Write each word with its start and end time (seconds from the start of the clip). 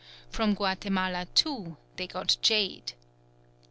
From 0.31 0.55
Guatemala, 0.55 1.27
too, 1.35 1.77
they 1.95 2.07
got 2.07 2.37
jade. 2.41 2.93